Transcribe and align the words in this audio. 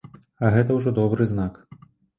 А 0.47 0.51
гэта 0.55 0.79
ўжо 0.79 0.95
добры 1.03 1.31
знак. 1.35 1.65